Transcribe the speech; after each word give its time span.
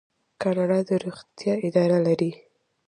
کاناډا 0.41 0.79
د 0.89 0.91
روغتیا 1.05 1.53
اداره 1.67 1.97
لري. 2.07 2.31